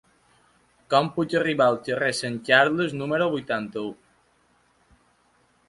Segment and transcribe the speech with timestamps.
[0.93, 3.95] Com puc arribar al carrer de Sant Carles número vuitanta-u?